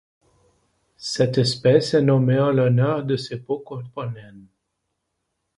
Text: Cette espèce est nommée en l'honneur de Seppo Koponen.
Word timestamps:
Cette 0.97 1.37
espèce 1.37 1.93
est 1.93 2.01
nommée 2.01 2.39
en 2.39 2.49
l'honneur 2.49 3.03
de 3.03 3.15
Seppo 3.17 3.59
Koponen. 3.59 4.47